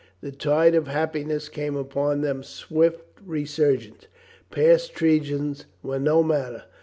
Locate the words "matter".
6.23-6.63